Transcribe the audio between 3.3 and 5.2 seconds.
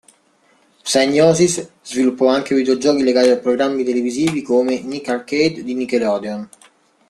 programmi televisivi come "Nick